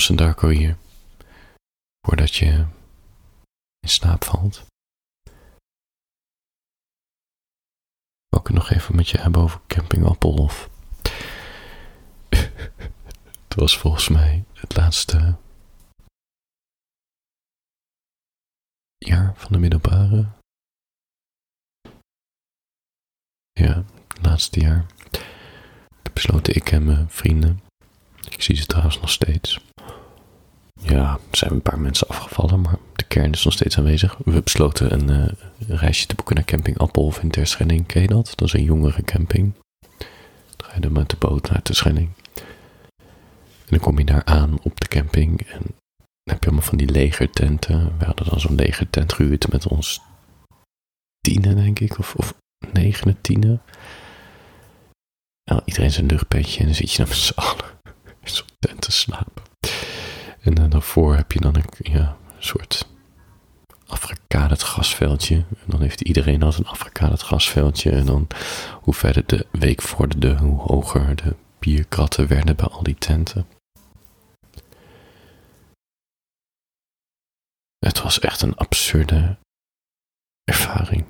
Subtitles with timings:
[0.00, 0.76] soms een darko hier.
[2.06, 2.66] Voordat je
[3.80, 4.66] in slaap valt.
[8.28, 10.70] Wil ik het nog even met je hebben over camping Appelhof.
[13.48, 15.36] het was volgens mij het laatste
[18.98, 20.26] jaar van de middelbare.
[23.52, 24.86] Ja, het laatste jaar.
[26.12, 27.60] Besloten ik en mijn vrienden.
[28.30, 29.60] Ik zie ze trouwens nog steeds.
[30.88, 34.16] Ja, zijn een paar mensen afgevallen, maar de kern is nog steeds aanwezig.
[34.24, 37.86] We besloten een, uh, reisje te boeken naar camping Appelhof in Terschelling.
[37.86, 38.32] Ken je dat?
[38.34, 39.52] Dat is een jongere camping.
[40.56, 42.08] Dan ga je dan met de boot naar Terschelling.
[43.66, 46.78] En dan kom je daar aan op de camping en dan heb je allemaal van
[46.78, 47.98] die legertenten.
[47.98, 50.00] We hadden dan zo'n legertent gehuurd met ons
[51.20, 52.34] tienen, denk ik, of, of
[52.72, 53.62] negenen, tienen.
[55.50, 57.70] Nou, iedereen zijn luchtpetje en dan zit je dan met z'n allen
[58.20, 59.45] in zo'n tent te slapen.
[60.46, 62.88] En daarvoor heb je dan een, ja, soort
[63.86, 65.34] afgekaderd gasveldje.
[65.34, 67.90] En dan heeft iedereen altijd een afgekaderd gasveldje.
[67.90, 68.26] En dan
[68.72, 73.46] hoe verder de week vorderde, hoe hoger de bierkratten werden bij al die tenten.
[77.78, 79.36] Het was echt een absurde
[80.44, 81.04] ervaring.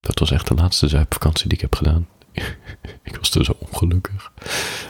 [0.00, 2.08] Dat was echt de laatste zuipvakantie die ik heb gedaan.
[3.02, 4.32] ik was er zo ongelukkig.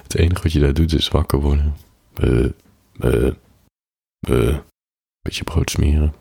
[0.02, 1.76] Het enige wat je daar doet is wakker worden.
[2.18, 2.50] Uh,
[2.98, 3.32] uh,
[4.28, 4.58] uh,
[5.20, 6.14] beetje brood smeren.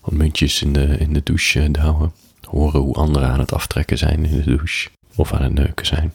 [0.00, 2.12] Wat muntjes in de, in de douche douwen.
[2.40, 4.90] Horen hoe anderen aan het aftrekken zijn in de douche.
[5.16, 6.14] Of aan het neuken zijn.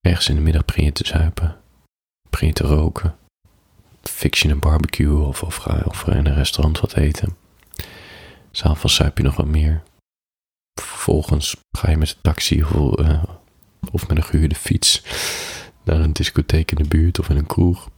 [0.00, 1.60] Ergens in de middag begin je te zuipen.
[2.30, 3.16] Begin je te roken.
[4.18, 7.36] Je een barbecue of, of, ga, of in een restaurant wat eten.
[8.50, 9.82] S'avonds zuip je nog wat meer.
[11.06, 13.22] Vervolgens ga je met de taxi of, uh,
[13.90, 15.02] of met een gehuurde fiets
[15.84, 17.88] naar een discotheek in de buurt of in een kroeg.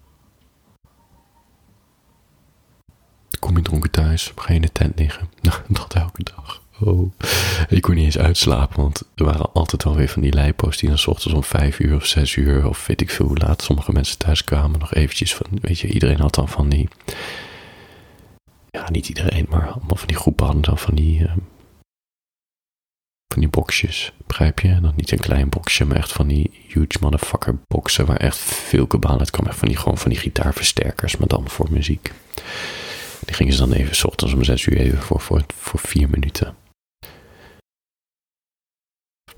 [3.39, 5.29] Kom je dronken thuis, ga je in de tent liggen.
[5.43, 6.63] Nou, dat elke dag.
[6.81, 7.13] Oh,
[7.69, 10.99] ik kon niet eens uitslapen, want er waren altijd alweer van die lijpo's die dan
[10.99, 13.93] s ochtends om vijf uur of zes uur of weet ik veel hoe laat sommige
[13.93, 14.79] mensen thuis kwamen.
[14.79, 16.89] Nog eventjes van, weet je, iedereen had dan van die,
[18.71, 21.33] ja niet iedereen, maar allemaal van die groepen hadden dan van die, uh,
[23.39, 24.81] van die boxjes, begrijp je?
[24.81, 28.87] Dan niet een klein boxje, maar echt van die huge motherfucker boxen waar echt veel
[28.87, 29.47] kabaal uit kwam.
[29.47, 32.13] Echt van die, gewoon van die gitaarversterkers, maar dan voor muziek.
[33.25, 36.09] Die gingen ze dan even s ochtends om zes uur even voor, voor, voor vier
[36.11, 36.57] minuten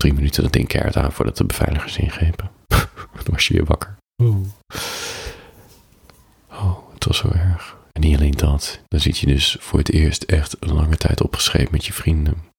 [0.01, 2.51] drie minuten dat ding keihard aan voordat de beveiligers ingrepen.
[3.23, 3.95] Dan was je weer wakker.
[4.23, 4.45] Oh.
[6.49, 7.77] oh, het was zo erg.
[7.91, 8.79] En niet alleen dat.
[8.87, 12.50] Dan zit je dus voor het eerst echt een lange tijd opgeschreven met je vrienden.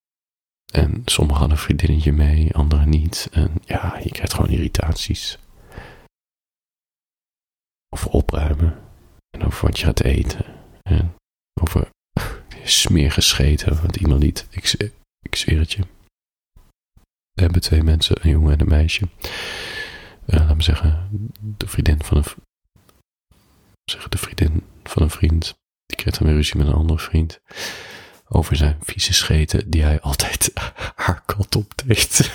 [0.72, 3.28] En sommigen hadden een vriendinnetje mee, anderen niet.
[3.33, 5.38] En ja, je krijgt gewoon irritaties.
[7.88, 8.81] Over opruimen.
[9.31, 10.44] En over wat je gaat eten.
[10.83, 11.15] En
[11.60, 11.88] over
[12.65, 13.83] smeer gescheten.
[13.83, 14.47] Want iemand niet.
[14.50, 14.91] Ik,
[15.21, 15.83] ik zweer het je.
[17.33, 19.09] We hebben twee mensen, een jongen en een meisje.
[20.27, 21.09] Uh, laat me zeggen,
[21.41, 22.25] de vriendin van een.
[23.84, 25.54] Zeggen de vriendin van een vriend.
[25.87, 27.41] Die kreeg dan weer ruzie met een andere vriend.
[28.34, 30.50] Over zijn vieze scheten die hij altijd
[30.94, 32.32] haar kat opdeed.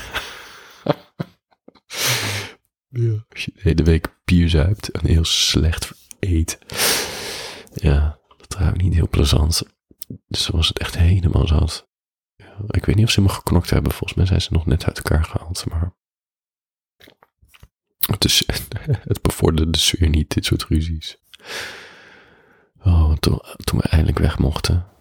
[2.90, 6.59] ja, als je de hele week bier zuipt en heel slecht eet.
[7.74, 9.63] Ja, dat ruikt niet heel plezant.
[10.28, 11.88] Dus was het echt helemaal zat.
[12.68, 13.91] Ik weet niet of ze hem geknokt hebben.
[13.91, 15.66] Volgens mij zijn ze nog net uit elkaar gehaald.
[15.69, 15.96] Maar
[18.07, 18.44] het, is,
[19.12, 21.18] het bevorderde de sfeer niet, dit soort ruzies.
[22.84, 24.97] Oh, toen, toen we eindelijk weg mochten,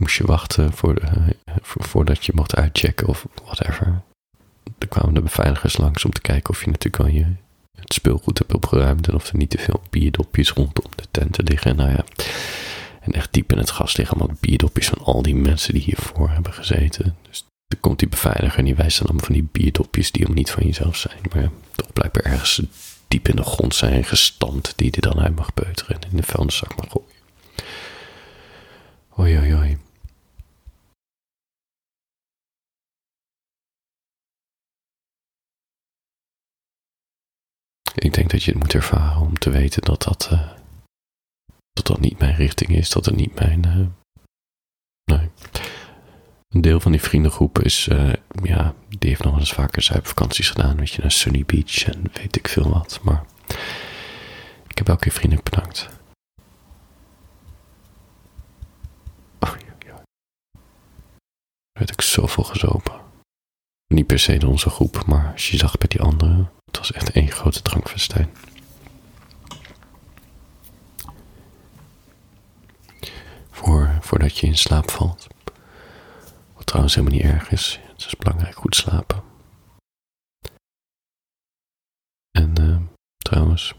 [0.00, 4.02] moest je wachten voor de, voor, voordat je mocht uitchecken of whatever.
[4.78, 7.26] Er kwamen de beveiligers langs om te kijken of je natuurlijk al je
[7.80, 11.76] het speelgoed hebt opgeruimd en of er niet te veel bierdopjes rondom de tenten liggen.
[11.76, 12.04] Nou ja,
[13.00, 16.30] en echt diep in het gas liggen allemaal bierdopjes van al die mensen die hiervoor
[16.30, 17.16] hebben gezeten.
[17.28, 20.34] Dus dan komt die beveiliger en die wijst dan allemaal van die bierdopjes die hem
[20.34, 21.18] niet van jezelf zijn.
[21.34, 22.62] Maar toch blijkbaar ergens
[23.08, 26.22] diep in de grond zijn gestampt die je dan uit mag peuteren en in de
[26.22, 27.18] vuilniszak mag gooien.
[29.18, 29.78] Oei, oei, oei.
[37.94, 40.52] Ik denk dat je het moet ervaren om te weten dat dat, uh,
[41.72, 43.66] dat, dat niet mijn richting is, dat het niet mijn.
[43.66, 43.86] Uh,
[45.04, 45.28] nee.
[46.48, 50.50] Een deel van die vriendengroep is, uh, ja, die heeft nog wel eens vaker zuipvakanties
[50.50, 53.00] gedaan, weet je, naar Sunny Beach en weet ik veel wat.
[53.02, 53.24] Maar
[54.66, 55.88] ik heb elke keer vriendelijk bedankt.
[59.40, 60.02] Oh, ja, ja.
[61.72, 63.00] Weet ik zoveel gezopen.
[63.86, 66.92] Niet per se in onze groep, maar als je zag bij die anderen, het was
[66.92, 68.30] echt één grote drankfestijn.
[73.50, 75.26] Voor, voordat je in slaap valt.
[76.54, 77.80] Wat trouwens helemaal niet erg is.
[77.92, 79.22] Het is belangrijk goed slapen.
[82.30, 82.76] En uh,
[83.16, 83.74] trouwens,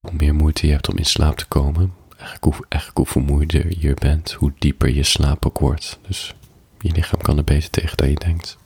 [0.00, 3.78] hoe meer moeite je hebt om in slaap te komen, eigenlijk hoe, eigenlijk hoe vermoeider
[3.78, 5.98] je bent, hoe dieper je slaap ook wordt.
[6.02, 6.34] Dus
[6.78, 8.60] je lichaam kan er beter tegen dan je denkt.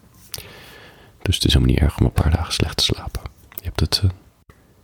[1.27, 3.23] Dus het is helemaal niet erg om een paar dagen slecht te slapen.
[3.51, 4.11] Je, hebt het, uh,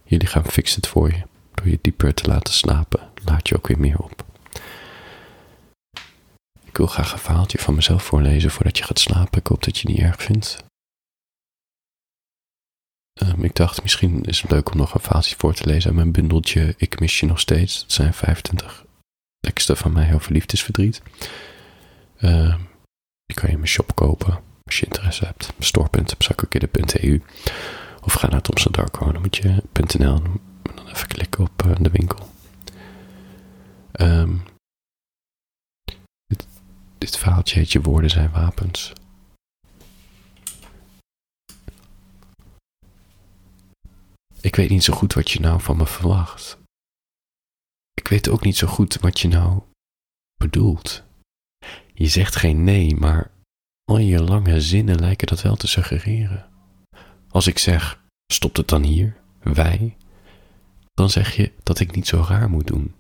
[0.05, 1.23] je lichaam fixt het voor je.
[1.55, 4.25] Door je dieper te laten slapen, laat je ook weer meer op.
[6.65, 9.39] Ik wil graag een verhaaltje van mezelf voorlezen voordat je gaat slapen.
[9.39, 10.65] Ik hoop dat je het niet erg vindt.
[13.23, 15.95] Um, ik dacht, misschien is het leuk om nog een verhaaltje voor te lezen uit
[15.95, 17.81] mijn bundeltje Ik mis je nog steeds.
[17.81, 18.85] Dat zijn 25
[19.41, 21.03] teksten van mij over liefdesverdriet.
[22.19, 22.57] Uh,
[23.25, 25.53] die kan je in mijn shop kopen als je interesse hebt.
[25.59, 27.23] store.zakkerkidden.eu
[28.03, 32.29] Of ga naar Thompson Darko, dan en dan even klikken op uh, de winkel.
[34.01, 34.43] Um,
[36.27, 36.47] dit,
[36.99, 38.93] dit verhaaltje heet Je woorden zijn wapens.
[44.41, 46.59] Ik weet niet zo goed wat je nou van me verwacht.
[47.95, 49.63] Ik weet ook niet zo goed wat je nou
[50.35, 51.03] bedoelt.
[51.95, 53.32] Je zegt geen nee, maar
[53.93, 56.49] al je lange zinnen lijken dat wel te suggereren.
[57.29, 58.03] Als ik zeg,
[58.33, 59.97] stopt het dan hier, wij,
[60.95, 62.95] dan zeg je dat ik niet zo raar moet doen.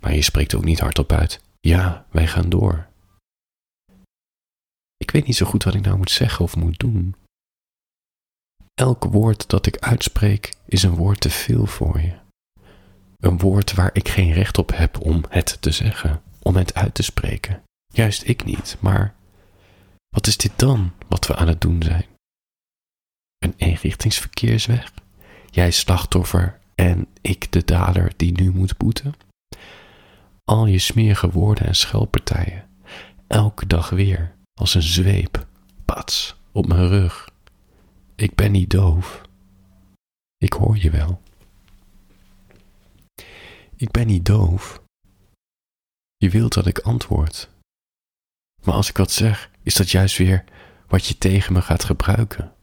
[0.00, 2.86] Maar je spreekt ook niet hardop uit, ja, wij gaan door.
[4.96, 7.14] Ik weet niet zo goed wat ik nou moet zeggen of moet doen.
[8.74, 12.18] Elk woord dat ik uitspreek is een woord te veel voor je.
[13.16, 16.94] Een woord waar ik geen recht op heb om het te zeggen, om het uit
[16.94, 17.62] te spreken.
[17.94, 19.15] Juist ik niet, maar
[20.16, 22.04] wat is dit dan wat we aan het doen zijn?
[23.38, 24.92] Een eenrichtingsverkeersweg?
[25.50, 29.14] Jij slachtoffer en ik de dader die nu moet boeten?
[30.44, 32.68] Al je smerige woorden en schelpartijen,
[33.26, 35.46] elke dag weer, als een zweep,
[35.84, 37.28] pats, op mijn rug.
[38.14, 39.22] Ik ben niet doof.
[40.36, 41.22] Ik hoor je wel.
[43.76, 44.82] Ik ben niet doof.
[46.16, 47.48] Je wilt dat ik antwoord.
[48.66, 50.44] Maar als ik wat zeg, is dat juist weer
[50.86, 52.54] wat je tegen me gaat gebruiken.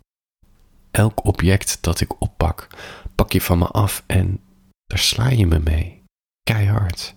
[0.91, 2.67] Elk object dat ik oppak,
[3.15, 4.43] pak je van me af en
[4.85, 6.03] daar sla je me mee.
[6.41, 7.15] Keihard.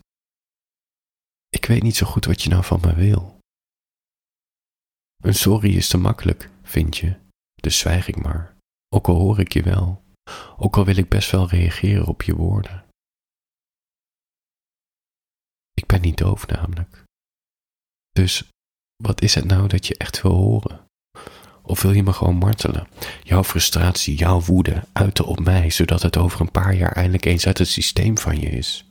[1.48, 3.38] Ik weet niet zo goed wat je nou van me wil.
[5.16, 7.20] Een sorry is te makkelijk, vind je,
[7.54, 8.56] dus zwijg ik maar.
[8.88, 10.04] Ook al hoor ik je wel,
[10.56, 12.84] ook al wil ik best wel reageren op je woorden.
[15.74, 17.04] Ik ben niet doof namelijk.
[18.10, 18.48] Dus
[18.96, 20.80] wat is het nou dat je echt wil horen?
[21.62, 22.88] Of wil je me gewoon martelen?
[23.22, 27.46] Jouw frustratie, jouw woede uiten op mij, zodat het over een paar jaar eindelijk eens
[27.46, 28.86] uit het systeem van je is.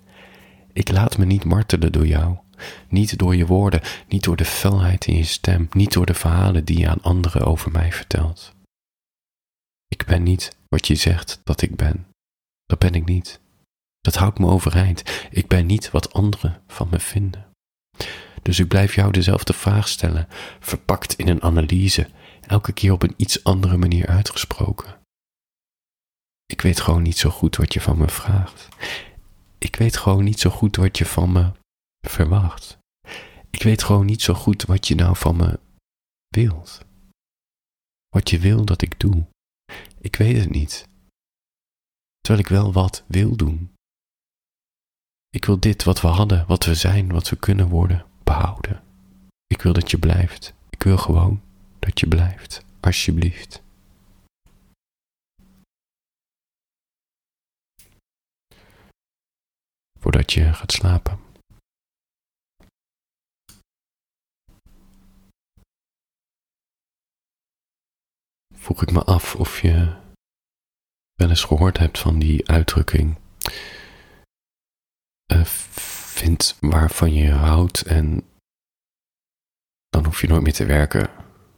[0.73, 2.37] Ik laat me niet martelen door jou.
[2.89, 6.65] Niet door je woorden, niet door de felheid in je stem, niet door de verhalen
[6.65, 8.53] die je aan anderen over mij vertelt.
[9.87, 12.05] Ik ben niet wat je zegt dat ik ben.
[12.65, 13.39] Dat ben ik niet.
[14.01, 15.03] Dat houdt me overeind.
[15.31, 17.45] Ik ben niet wat anderen van me vinden.
[18.41, 20.27] Dus ik blijf jou dezelfde vraag stellen,
[20.59, 22.09] verpakt in een analyse,
[22.41, 24.99] elke keer op een iets andere manier uitgesproken.
[26.45, 28.67] Ik weet gewoon niet zo goed wat je van me vraagt.
[29.57, 31.51] Ik weet gewoon niet zo goed wat je van me
[32.07, 32.77] verwacht.
[33.49, 35.59] Ik weet gewoon niet zo goed wat je nou van me
[36.27, 36.85] wilt.
[38.09, 39.25] Wat je wil dat ik doe.
[39.99, 40.87] Ik weet het niet.
[42.19, 43.74] Terwijl ik wel wat wil doen.
[45.35, 48.83] Ik wil dit wat we hadden, wat we zijn, wat we kunnen worden, behouden.
[49.47, 50.53] Ik wil dat je blijft.
[50.69, 51.41] Ik wil gewoon
[51.79, 53.63] dat je blijft, alsjeblieft.
[59.99, 61.19] Voordat je gaat slapen.
[68.53, 69.95] Vroeg ik me af of je
[71.13, 73.17] wel eens gehoord hebt van die uitdrukking.
[75.45, 78.23] Vindt waarvan je houdt en
[79.89, 81.09] dan hoef je nooit meer te werken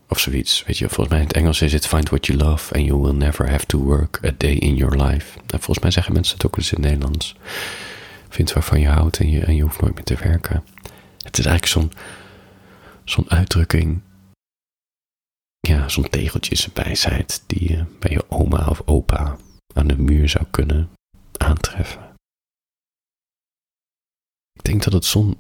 [0.08, 0.64] of zoiets.
[0.64, 3.02] Weet je, volgens mij in het Engels is het find what you love and you
[3.02, 5.40] will never have to work a day in your life.
[5.40, 7.36] En volgens mij zeggen mensen het ook eens in het Nederlands.
[8.30, 10.64] Vind waarvan je houdt en je, en je hoeft nooit meer te werken.
[11.18, 11.92] Het is eigenlijk zo'n
[13.04, 14.02] zo'n uitdrukking,
[15.60, 19.38] ja, zo'n tegeltjeswijsheid die je bij je oma of opa
[19.74, 20.90] aan de muur zou kunnen
[21.38, 22.07] aantreffen.
[24.68, 25.38] Denk dat het zo'n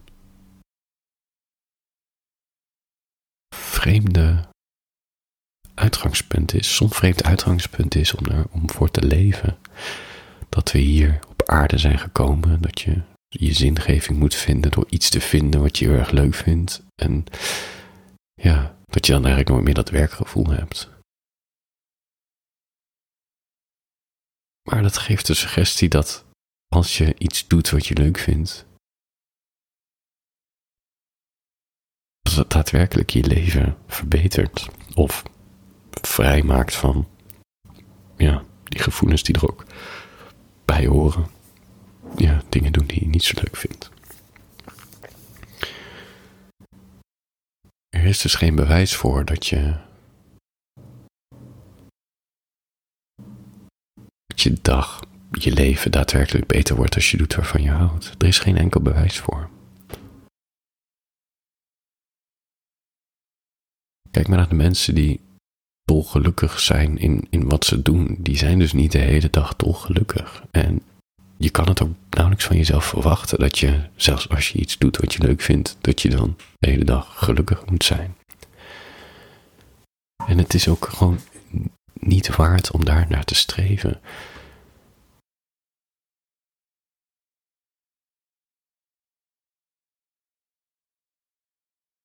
[3.55, 4.50] vreemde
[5.74, 9.57] uitgangspunt is, soms vreemd uitgangspunt is om, er, om voor te leven.
[10.50, 15.10] Dat we hier op aarde zijn gekomen, dat je je zingeving moet vinden door iets
[15.10, 16.84] te vinden wat je heel erg leuk vindt.
[16.96, 17.24] En
[18.34, 20.89] ja, dat je dan eigenlijk nooit meer dat werkgevoel hebt.
[24.69, 26.25] Maar dat geeft de suggestie dat
[26.67, 28.66] als je iets doet wat je leuk vindt,
[32.27, 35.24] dat het daadwerkelijk je leven verbetert of
[36.01, 37.07] vrijmaakt van
[38.17, 39.65] ja, die gevoelens die er ook
[40.65, 41.27] bij horen.
[42.15, 43.89] Ja, dingen doen die je niet zo leuk vindt.
[47.89, 49.75] Er is dus geen bewijs voor dat je
[54.25, 58.15] dat je dag, je leven daadwerkelijk beter wordt als je doet waarvan je houdt.
[58.17, 59.50] Er is geen enkel bewijs voor.
[64.17, 65.19] Kijk maar naar de mensen die
[65.83, 68.15] dolgelukkig zijn in, in wat ze doen.
[68.19, 70.43] Die zijn dus niet de hele dag dolgelukkig.
[70.51, 70.81] En
[71.38, 74.97] je kan het ook nauwelijks van jezelf verwachten dat je, zelfs als je iets doet
[74.97, 78.15] wat je leuk vindt, dat je dan de hele dag gelukkig moet zijn.
[80.27, 81.19] En het is ook gewoon
[81.93, 84.00] niet waard om daar naar te streven.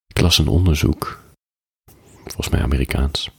[0.07, 1.22] Ik las een onderzoek,
[2.25, 3.31] volgens mij Amerikaans,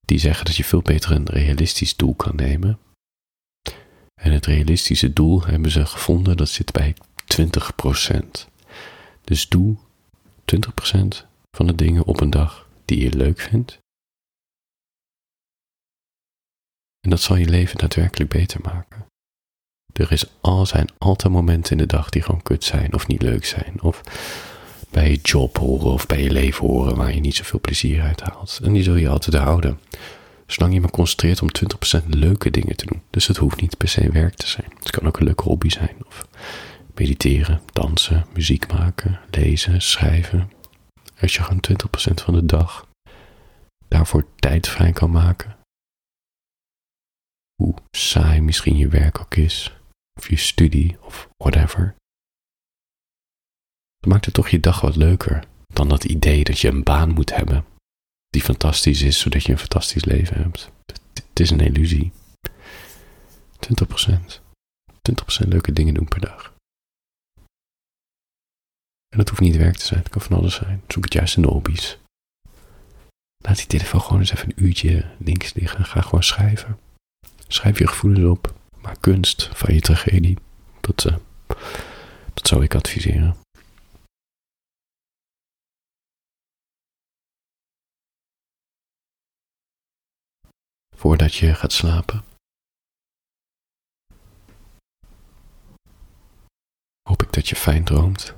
[0.00, 2.78] die zeggen dat je veel beter een realistisch doel kan nemen.
[4.20, 6.94] En het realistische doel hebben ze gevonden, dat zit bij
[7.24, 8.46] 20%.
[9.24, 9.76] Dus doe
[10.44, 13.78] 20% van de dingen op een dag die je leuk vindt.
[17.00, 19.06] En dat zal je leven daadwerkelijk beter maken.
[19.92, 23.22] Er is al, zijn altijd momenten in de dag die gewoon kut zijn of niet
[23.22, 23.82] leuk zijn.
[23.82, 24.02] Of
[24.90, 28.20] bij je job horen of bij je leven horen waar je niet zoveel plezier uit
[28.20, 28.60] haalt.
[28.62, 29.80] En die zul je altijd houden.
[30.46, 31.48] Zolang je maar concentreert om
[32.02, 33.02] 20% leuke dingen te doen.
[33.10, 34.72] Dus het hoeft niet per se werk te zijn.
[34.78, 35.96] Het kan ook een leuke hobby zijn.
[36.06, 36.26] Of
[36.94, 40.50] mediteren, dansen, muziek maken, lezen, schrijven.
[41.20, 42.88] Als je gewoon 20% van de dag
[43.88, 45.56] daarvoor tijd vrij kan maken.
[47.54, 49.76] Hoe saai misschien je werk ook is,
[50.18, 51.94] of je studie of whatever.
[54.06, 57.34] Maakt het toch je dag wat leuker dan dat idee dat je een baan moet
[57.34, 57.64] hebben
[58.30, 60.70] die fantastisch is, zodat je een fantastisch leven hebt.
[61.14, 62.12] Het is een illusie.
[63.58, 64.40] 20%.
[65.44, 66.54] 20% leuke dingen doen per dag.
[69.08, 70.82] En dat hoeft niet werk te zijn, het kan van alles zijn.
[70.88, 71.98] Zoek het juist in de hobby's.
[73.44, 75.84] Laat die telefoon gewoon eens even een uurtje links liggen.
[75.84, 76.78] Ga gewoon schrijven.
[77.48, 78.54] Schrijf je gevoelens op.
[78.80, 80.38] Maak kunst van je tragedie.
[80.80, 81.16] Dat, uh,
[82.34, 83.36] dat zou ik adviseren.
[91.00, 92.24] Voordat je gaat slapen.
[97.08, 98.34] Hoop ik dat je fijn droomt.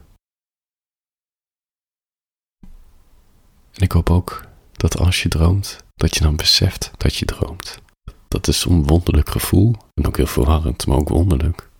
[3.72, 7.82] En ik hoop ook dat als je droomt, dat je dan beseft dat je droomt.
[8.28, 11.70] Dat is een wonderlijk gevoel en ook heel verwarrend, maar ook wonderlijk.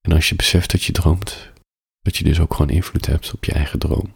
[0.00, 1.52] En als je beseft dat je droomt,
[2.00, 4.14] dat je dus ook gewoon invloed hebt op je eigen droom.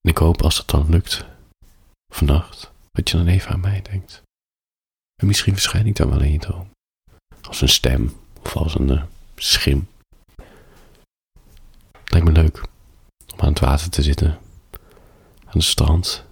[0.00, 1.36] En ik hoop als het dan lukt,
[2.12, 4.22] vannacht, dat je dan even aan mij denkt.
[5.20, 6.70] En misschien verschijn ik dan wel in je droom.
[7.40, 9.02] Als een stem of als een uh,
[9.36, 9.88] schim.
[12.04, 12.62] Lijkt me leuk
[13.32, 14.38] om aan het water te zitten.
[15.44, 16.26] Aan het strand.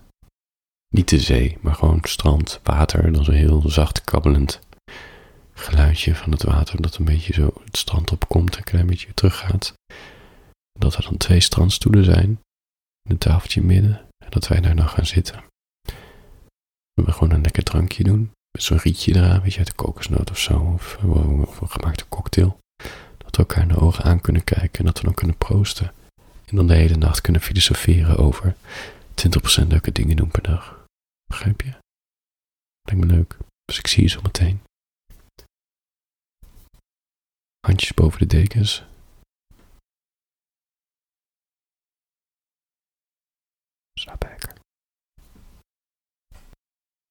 [0.94, 3.12] Niet de zee, maar gewoon strand, water.
[3.12, 4.60] Dan zo heel zacht kabbelend
[5.54, 6.82] geluidje van het water.
[6.82, 9.72] Dat een beetje zo het strand opkomt en een klein beetje teruggaat.
[10.72, 12.40] Dat er dan twee strandstoelen zijn.
[13.08, 14.06] Een tafeltje midden.
[14.24, 15.44] En dat wij daar dan gaan zitten.
[17.04, 18.32] We gewoon een lekker drankje doen.
[18.50, 20.58] Met zo'n rietje eraan, weet je, uit de kokosnoot of zo.
[20.58, 22.58] Of, eh, of een gemaakte cocktail.
[23.18, 25.92] Dat we elkaar in de ogen aan kunnen kijken en dat we dan kunnen proosten.
[26.44, 28.56] En dan de hele nacht kunnen filosoferen over
[29.14, 30.84] 20% leuke dingen doen per dag.
[31.26, 31.74] Begrijp je?
[32.82, 33.36] Lijkt me leuk.
[33.64, 34.60] Dus ik zie je zo meteen.
[37.66, 38.84] Handjes boven de dekens.
[44.00, 44.55] Slaap lekker.